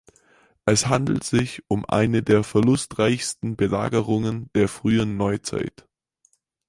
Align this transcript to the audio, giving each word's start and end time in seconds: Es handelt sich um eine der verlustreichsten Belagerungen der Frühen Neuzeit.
Es 0.65 0.87
handelt 0.87 1.23
sich 1.23 1.61
um 1.67 1.85
eine 1.85 2.23
der 2.23 2.43
verlustreichsten 2.43 3.55
Belagerungen 3.55 4.49
der 4.55 4.67
Frühen 4.67 5.15
Neuzeit. 5.15 5.87